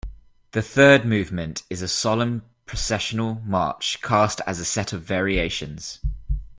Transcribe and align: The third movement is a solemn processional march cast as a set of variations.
The 0.53 0.63
third 0.63 1.05
movement 1.05 1.61
is 1.69 1.83
a 1.83 1.87
solemn 1.87 2.41
processional 2.65 3.43
march 3.45 4.01
cast 4.01 4.41
as 4.47 4.59
a 4.59 4.65
set 4.65 4.93
of 4.93 5.03
variations. 5.03 5.99